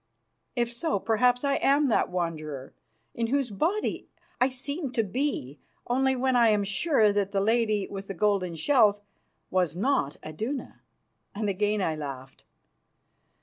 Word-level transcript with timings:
If 0.55 0.73
so, 0.73 0.97
perhaps 0.99 1.43
I 1.43 1.57
am 1.57 1.87
that 1.89 2.09
Wanderer, 2.09 2.73
in 3.13 3.27
whose 3.27 3.51
body 3.51 4.07
I 4.41 4.49
seemed 4.49 4.95
to 4.95 5.03
be, 5.03 5.59
only 5.85 6.15
then 6.15 6.35
I 6.35 6.47
am 6.49 6.63
sure 6.63 7.13
that 7.13 7.31
the 7.31 7.39
lady 7.39 7.87
with 7.87 8.07
the 8.07 8.15
golden 8.15 8.55
shells 8.55 9.01
was 9.51 9.75
not 9.75 10.17
Iduna." 10.25 10.81
And 11.35 11.49
again 11.49 11.83
I 11.83 11.95
laughed. 11.95 12.45